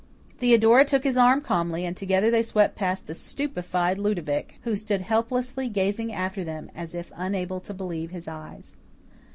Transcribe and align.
Theodora 0.39 0.83
took 0.83 1.03
his 1.03 1.15
arm 1.15 1.41
calmly, 1.41 1.85
and 1.85 1.95
together 1.95 2.31
they 2.31 2.41
swept 2.41 2.75
past 2.75 3.05
the 3.05 3.13
stupefied 3.13 3.99
Ludovic, 3.99 4.55
who 4.63 4.75
stood 4.75 5.01
helplessly 5.01 5.69
gazing 5.69 6.11
after 6.11 6.43
them 6.43 6.71
as 6.73 6.95
if 6.95 7.11
unable 7.15 7.59
to 7.59 7.71
believe 7.71 8.09
his 8.09 8.27
eyes. 8.27 8.77